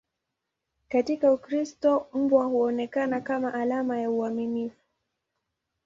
[0.89, 4.83] Katika Ukristo, mbwa huonekana kama alama ya uaminifu.